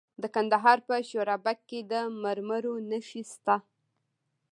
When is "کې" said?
1.69-1.79